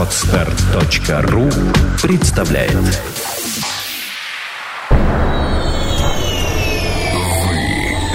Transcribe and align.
Отстар.ру 0.00 1.50
представляет 2.00 2.72
Вы 4.90 4.96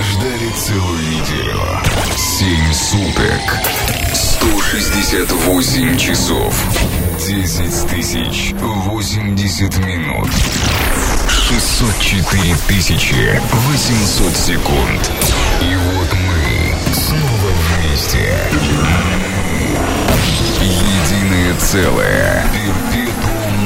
ждали 0.01 0.49
целую 0.57 1.03
неделю. 1.11 1.61
Семь 2.17 2.73
суток. 2.73 3.39
168 4.15 5.97
часов. 5.99 6.55
10 7.19 7.87
тысяч 7.91 8.53
80 8.59 9.77
минут. 9.77 10.31
604 11.29 12.55
тысячи 12.67 13.39
800 13.51 14.35
секунд. 14.35 15.11
И 15.61 15.75
вот 15.75 16.11
мы 16.13 16.95
снова 16.95 17.51
вместе. 17.77 19.04
Единое 21.35 21.53
целое. 21.59 22.43
Перпетум 22.53 23.59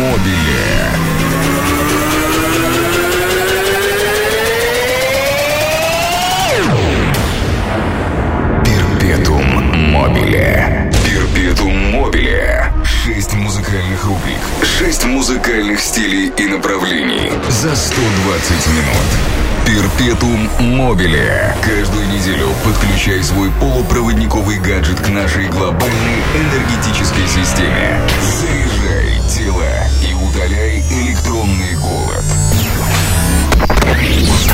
мобиле. 0.00 0.64
Перпетум 8.64 9.92
мобиле. 9.92 10.90
Перпетум 11.04 11.92
мобиле. 11.92 12.72
Шесть 12.84 13.34
музыкальных 13.34 14.04
рубрик. 14.04 14.40
Шесть 14.62 15.04
музыкальных 15.04 15.80
стилей 15.80 16.32
и 16.36 16.46
направлений. 16.46 17.30
За 17.48 17.76
120 17.76 18.66
минут. 18.68 19.53
Перпетум 19.66 20.48
мобиле. 20.60 21.54
Каждую 21.62 22.06
неделю 22.08 22.48
подключай 22.64 23.22
свой 23.22 23.50
полупроводниковый 23.60 24.58
гаджет 24.58 25.00
к 25.00 25.08
нашей 25.08 25.48
глобальной 25.48 26.22
энергетической 26.34 27.26
системе. 27.26 28.00
Заряжай 28.20 29.20
тело 29.28 29.64
и 30.02 30.14
удаляй 30.14 30.80
электронный 30.90 31.76
голод. 31.76 32.24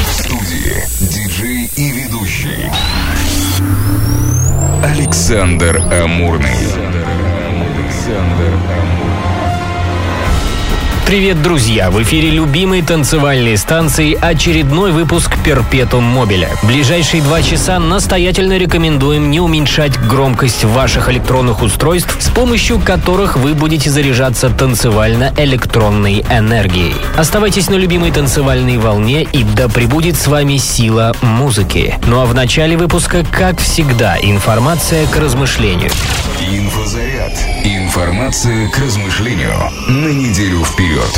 В 0.07 0.23
студии 0.23 0.85
диджей 1.01 1.71
и 1.77 1.91
ведущий 1.91 2.71
Александр 4.85 5.83
Амурный. 5.93 6.51
Александр 7.79 8.53
Привет, 11.11 11.43
друзья! 11.43 11.91
В 11.91 12.01
эфире 12.05 12.31
любимой 12.31 12.83
танцевальной 12.83 13.57
станции 13.57 14.15
очередной 14.15 14.93
выпуск 14.93 15.33
Перпетум 15.45 16.05
Мобиля. 16.05 16.51
Ближайшие 16.63 17.21
два 17.21 17.43
часа 17.43 17.81
настоятельно 17.81 18.57
рекомендуем 18.57 19.29
не 19.29 19.41
уменьшать 19.41 19.99
громкость 20.07 20.63
ваших 20.63 21.09
электронных 21.09 21.63
устройств, 21.63 22.17
с 22.21 22.29
помощью 22.29 22.79
которых 22.79 23.37
вы 23.37 23.55
будете 23.55 23.91
заряжаться 23.91 24.51
танцевально-электронной 24.51 26.25
энергией. 26.31 26.95
Оставайтесь 27.17 27.69
на 27.71 27.75
любимой 27.75 28.13
танцевальной 28.13 28.79
волне 28.79 29.25
и 29.33 29.43
да 29.43 29.69
пребудет 29.69 30.15
с 30.15 30.29
вами 30.29 30.59
сила 30.59 31.17
музыки. 31.23 31.99
Ну 32.07 32.21
а 32.21 32.25
в 32.25 32.37
начале 32.37 32.77
выпуска, 32.77 33.27
как 33.33 33.59
всегда, 33.59 34.17
информация 34.23 35.09
к 35.09 35.17
размышлению. 35.17 35.91
Инфозаряд. 36.41 37.33
Информация 37.91 38.69
к 38.69 38.79
размышлению 38.79 39.53
на 39.89 40.13
неделю 40.13 40.65
вперед. 40.65 41.11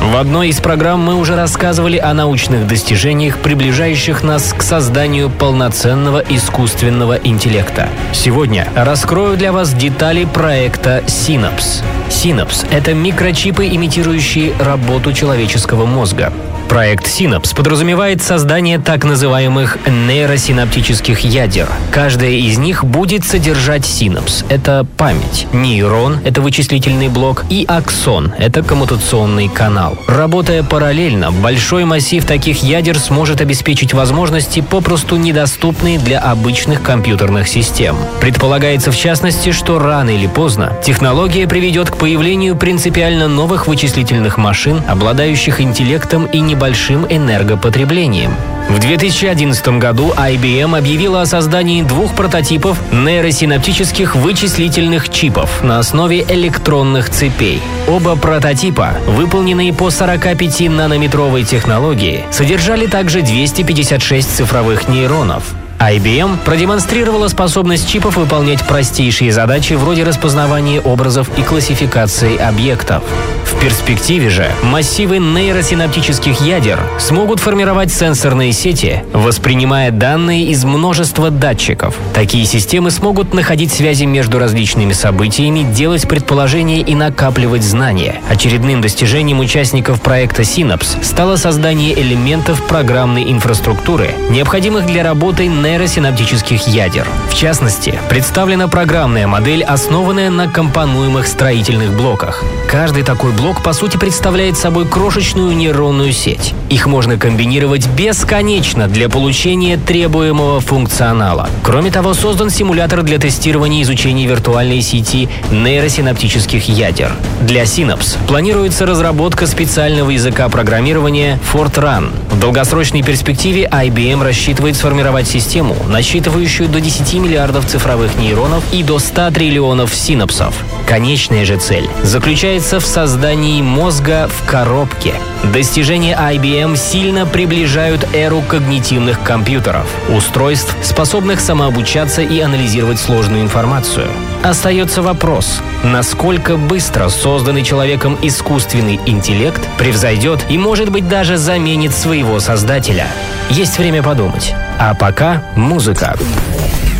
В 0.00 0.16
одной 0.16 0.48
из 0.48 0.58
программ 0.58 0.98
мы 0.98 1.14
уже 1.14 1.36
рассказывали 1.36 1.98
о 1.98 2.12
научных 2.12 2.66
достижениях, 2.66 3.38
приближающих 3.38 4.24
нас 4.24 4.52
к 4.58 4.62
созданию 4.62 5.30
полноценного 5.30 6.18
искусственного 6.18 7.14
интеллекта. 7.22 7.90
Сегодня 8.12 8.68
раскрою 8.74 9.36
для 9.36 9.52
вас 9.52 9.72
детали 9.72 10.24
проекта 10.24 11.04
Synapse. 11.06 11.84
Synapse– 12.08 12.66
это 12.72 12.92
микрочипы, 12.92 13.64
имитирующие 13.68 14.52
работу 14.58 15.12
человеческого 15.12 15.86
мозга. 15.86 16.32
Проект 16.74 17.06
Synapse 17.06 17.54
подразумевает 17.54 18.20
создание 18.20 18.80
так 18.80 19.04
называемых 19.04 19.78
нейросинаптических 19.86 21.20
ядер. 21.20 21.68
Каждая 21.92 22.32
из 22.32 22.58
них 22.58 22.82
будет 22.82 23.24
содержать 23.24 23.86
синапс– 23.86 24.44
это 24.48 24.84
память, 24.96 25.46
нейрон– 25.52 26.18
это 26.24 26.40
вычислительный 26.40 27.06
блок, 27.06 27.44
и 27.48 27.64
аксон– 27.68 28.34
это 28.40 28.64
коммутационный 28.64 29.48
канал. 29.48 29.96
Работая 30.08 30.64
параллельно, 30.64 31.30
большой 31.30 31.84
массив 31.84 32.24
таких 32.24 32.64
ядер 32.64 32.98
сможет 32.98 33.40
обеспечить 33.40 33.94
возможности, 33.94 34.60
попросту 34.60 35.14
недоступные 35.14 36.00
для 36.00 36.18
обычных 36.18 36.82
компьютерных 36.82 37.46
систем. 37.46 37.96
Предполагается 38.20 38.90
в 38.90 38.96
частности, 38.96 39.52
что 39.52 39.78
рано 39.78 40.10
или 40.10 40.26
поздно 40.26 40.72
технология 40.84 41.46
приведет 41.46 41.92
к 41.92 41.98
появлению 41.98 42.56
принципиально 42.56 43.28
новых 43.28 43.68
вычислительных 43.68 44.38
машин, 44.38 44.82
обладающих 44.88 45.60
интеллектом 45.60 46.24
и 46.24 46.40
небольшим 46.40 46.63
энергопотреблением. 47.08 48.34
В 48.68 48.78
2011 48.78 49.78
году 49.78 50.12
IBM 50.16 50.76
объявила 50.76 51.22
о 51.22 51.26
создании 51.26 51.82
двух 51.82 52.14
прототипов 52.14 52.80
нейросинаптических 52.92 54.16
вычислительных 54.16 55.10
чипов 55.10 55.62
на 55.62 55.78
основе 55.78 56.24
электронных 56.26 57.10
цепей. 57.10 57.60
Оба 57.86 58.16
прототипа, 58.16 58.94
выполненные 59.06 59.72
по 59.72 59.88
45-нанометровой 59.88 61.44
технологии, 61.44 62.24
содержали 62.30 62.86
также 62.86 63.20
256 63.20 64.28
цифровых 64.28 64.88
нейронов. 64.88 65.54
IBM 65.78 66.38
продемонстрировала 66.44 67.28
способность 67.28 67.88
чипов 67.88 68.16
выполнять 68.16 68.62
простейшие 68.66 69.32
задачи 69.32 69.74
вроде 69.74 70.04
распознавания 70.04 70.80
образов 70.80 71.30
и 71.38 71.42
классификации 71.42 72.36
объектов. 72.36 73.02
В 73.44 73.60
перспективе 73.60 74.30
же 74.30 74.50
массивы 74.62 75.18
нейросинаптических 75.18 76.40
ядер 76.40 76.80
смогут 76.98 77.40
формировать 77.40 77.92
сенсорные 77.92 78.52
сети, 78.52 79.04
воспринимая 79.12 79.90
данные 79.90 80.46
из 80.46 80.64
множества 80.64 81.30
датчиков. 81.30 81.96
Такие 82.14 82.44
системы 82.46 82.90
смогут 82.90 83.32
находить 83.32 83.72
связи 83.72 84.04
между 84.04 84.38
различными 84.38 84.92
событиями, 84.92 85.62
делать 85.72 86.08
предположения 86.08 86.80
и 86.80 86.94
накапливать 86.94 87.62
знания. 87.62 88.16
Очередным 88.28 88.80
достижением 88.80 89.40
участников 89.40 90.00
проекта 90.02 90.42
Synapse 90.42 91.02
стало 91.02 91.36
создание 91.36 91.98
элементов 91.98 92.62
программной 92.66 93.30
инфраструктуры, 93.30 94.10
необходимых 94.30 94.86
для 94.86 95.02
работы 95.02 95.48
нейросинаптических 95.64 96.68
ядер. 96.68 97.06
В 97.30 97.34
частности, 97.34 97.98
представлена 98.10 98.68
программная 98.68 99.26
модель, 99.26 99.64
основанная 99.64 100.28
на 100.28 100.46
компонуемых 100.46 101.26
строительных 101.26 101.96
блоках. 101.96 102.44
Каждый 102.70 103.02
такой 103.02 103.32
блок, 103.32 103.62
по 103.62 103.72
сути, 103.72 103.96
представляет 103.96 104.58
собой 104.58 104.86
крошечную 104.86 105.56
нейронную 105.56 106.12
сеть. 106.12 106.54
Их 106.68 106.86
можно 106.86 107.16
комбинировать 107.16 107.86
бесконечно 107.86 108.88
для 108.88 109.08
получения 109.08 109.78
требуемого 109.78 110.60
функционала. 110.60 111.48
Кроме 111.62 111.90
того, 111.90 112.12
создан 112.12 112.50
симулятор 112.50 113.02
для 113.02 113.18
тестирования 113.18 113.80
и 113.80 113.82
изучения 113.84 114.26
виртуальной 114.26 114.82
сети 114.82 115.30
нейросинаптических 115.50 116.68
ядер. 116.68 117.12
Для 117.40 117.62
Synapse 117.62 118.18
планируется 118.26 118.84
разработка 118.84 119.46
специального 119.46 120.10
языка 120.10 120.48
программирования 120.50 121.38
Fortran. 121.52 122.10
В 122.30 122.38
долгосрочной 122.38 123.02
перспективе 123.02 123.68
IBM 123.72 124.22
рассчитывает 124.22 124.76
сформировать 124.76 125.26
систему, 125.26 125.53
насчитывающую 125.62 126.68
до 126.68 126.80
10 126.80 127.14
миллиардов 127.14 127.66
цифровых 127.66 128.16
нейронов 128.16 128.64
и 128.72 128.82
до 128.82 128.98
100 128.98 129.30
триллионов 129.30 129.94
синапсов. 129.94 130.54
Конечная 130.86 131.44
же 131.44 131.56
цель 131.56 131.88
заключается 132.02 132.80
в 132.80 132.86
создании 132.86 133.62
мозга 133.62 134.28
в 134.28 134.48
коробке. 134.48 135.14
Достижения 135.52 136.16
IBM 136.16 136.76
сильно 136.76 137.26
приближают 137.26 138.06
эру 138.14 138.42
когнитивных 138.42 139.22
компьютеров, 139.22 139.86
устройств, 140.08 140.74
способных 140.82 141.40
самообучаться 141.40 142.22
и 142.22 142.40
анализировать 142.40 142.98
сложную 142.98 143.42
информацию. 143.42 144.08
Остается 144.44 145.00
вопрос, 145.00 145.62
насколько 145.82 146.58
быстро 146.58 147.08
созданный 147.08 147.62
человеком 147.62 148.18
искусственный 148.20 149.00
интеллект 149.06 149.66
превзойдет 149.78 150.44
и, 150.50 150.58
может 150.58 150.90
быть, 150.90 151.08
даже 151.08 151.38
заменит 151.38 151.94
своего 151.94 152.38
создателя. 152.40 153.06
Есть 153.48 153.78
время 153.78 154.02
подумать. 154.02 154.54
А 154.78 154.92
пока 154.92 155.42
музыка. 155.56 156.14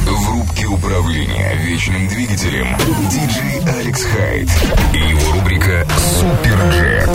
В 0.06 0.30
рубке 0.30 0.64
управления 0.64 1.54
вечным 1.60 2.08
двигателем 2.08 2.78
диджей 3.10 3.60
Алекс 3.78 4.02
Хайд 4.04 4.48
и 4.94 4.98
его 5.10 5.32
рубрика 5.34 5.86
Суперджет. 5.98 7.10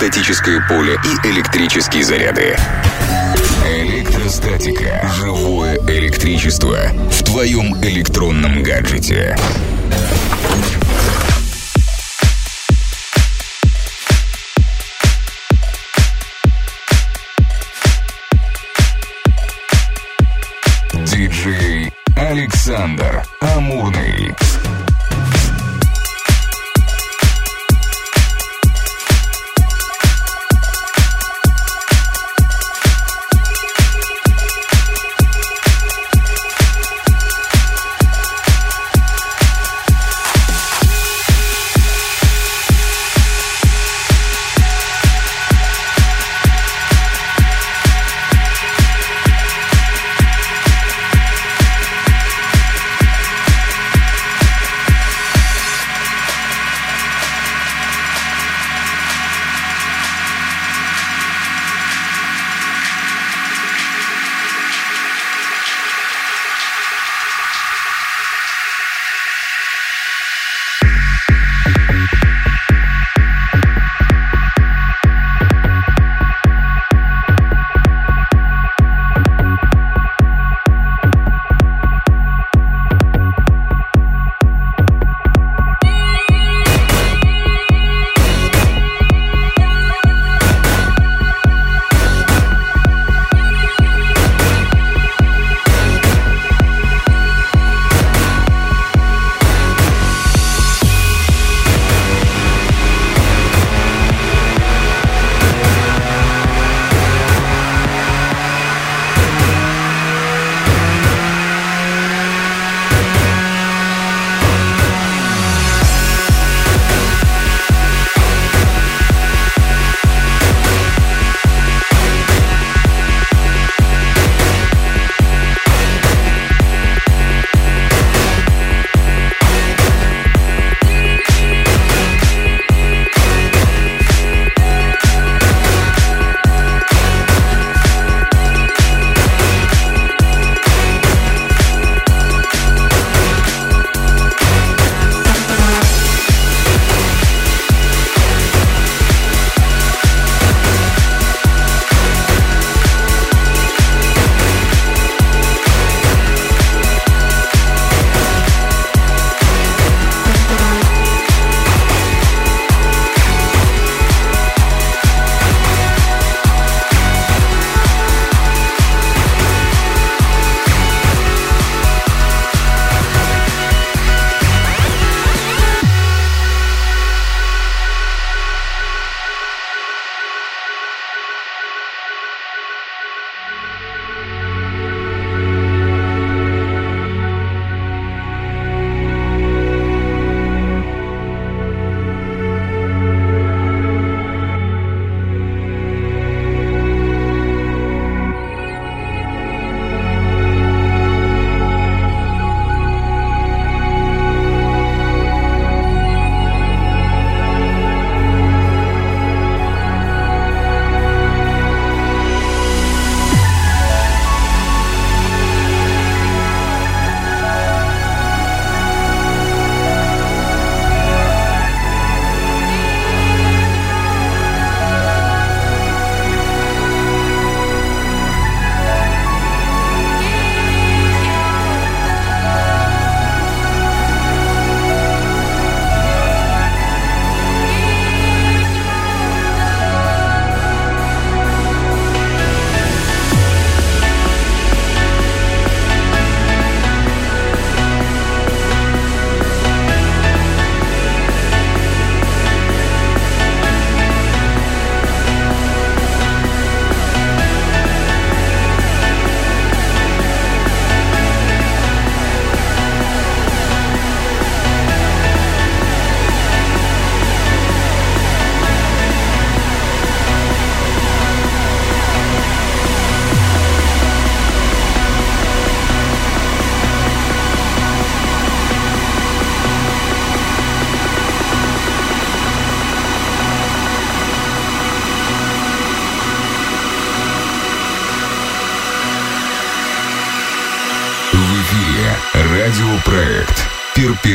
электростатическое 0.00 0.66
поле 0.66 0.94
и 1.04 1.28
электрические 1.28 2.02
заряды. 2.02 2.56
Электростатика. 3.66 5.06
Живое 5.18 5.76
электричество 5.88 6.78
в 7.10 7.22
твоем 7.22 7.76
электронном 7.84 8.62
гаджете. 8.62 9.36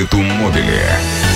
Перпетум 0.06 0.26
мобиле. 0.38 1.35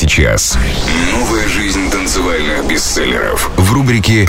Сейчас. 0.00 0.56
Новая 1.12 1.46
жизнь 1.46 1.90
танцевальных 1.90 2.64
бестселлеров 2.64 3.50
в 3.58 3.72
рубрике 3.74 4.26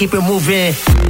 keep 0.00 0.14
it 0.14 0.22
moving. 0.22 1.09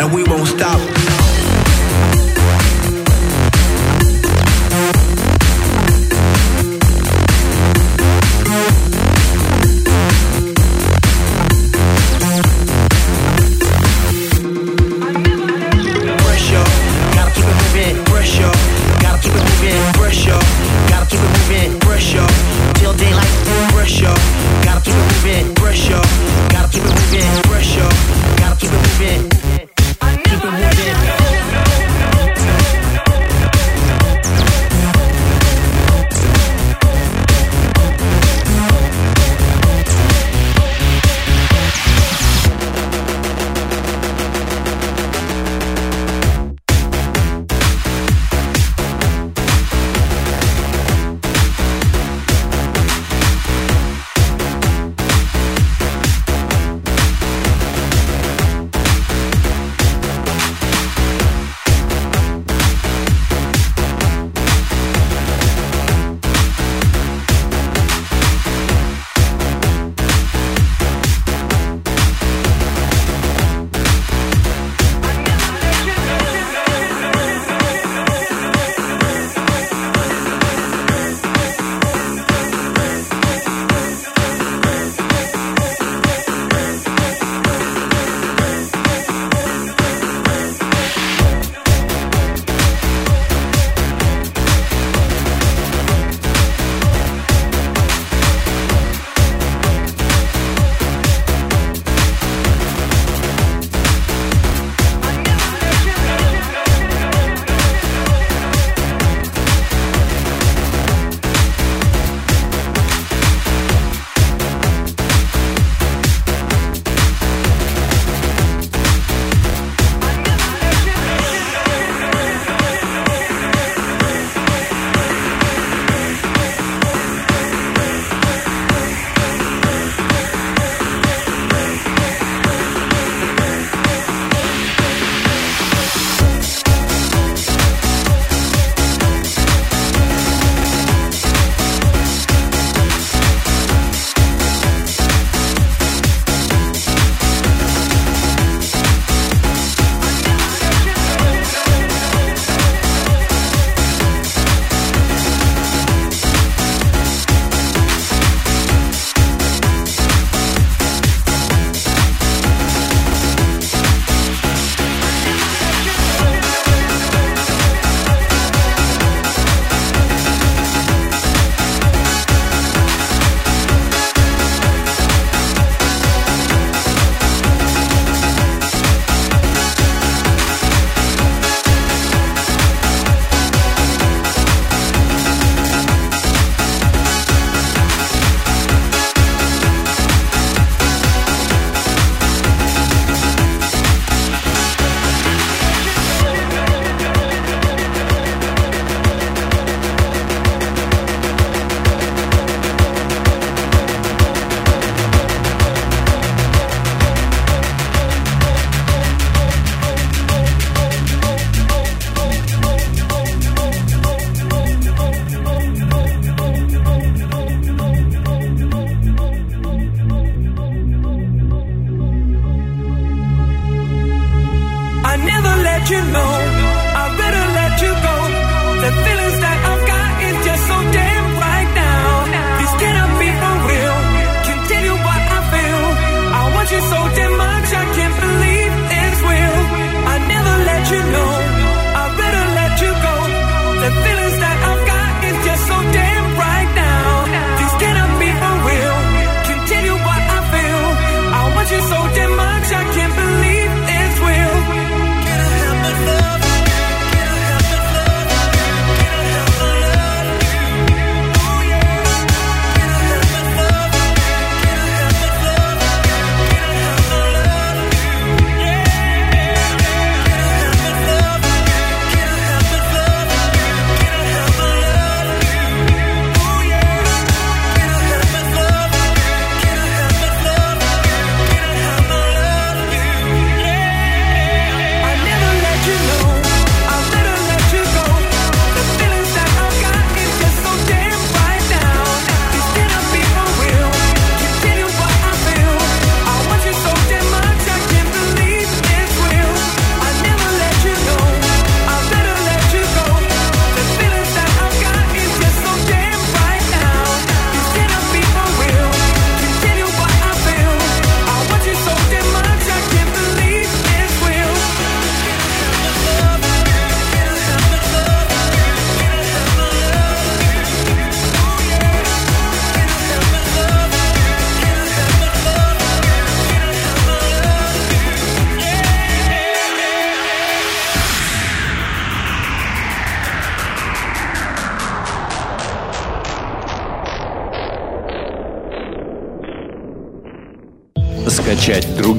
and 0.00 0.12
we 0.12 0.22
won't 0.24 0.46
stop. 0.46 1.17